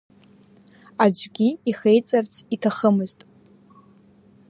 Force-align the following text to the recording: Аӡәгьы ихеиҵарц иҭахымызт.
Аӡәгьы 1.03 1.47
ихеиҵарц 1.69 2.33
иҭахымызт. 2.55 3.19